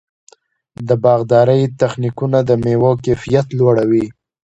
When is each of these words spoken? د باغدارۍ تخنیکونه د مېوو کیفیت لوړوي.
د 0.87 0.89
باغدارۍ 1.03 1.61
تخنیکونه 1.81 2.39
د 2.43 2.51
مېوو 2.63 2.91
کیفیت 3.05 3.47
لوړوي. 3.59 4.05